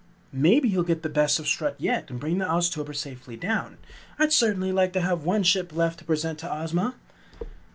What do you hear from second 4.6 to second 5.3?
like to have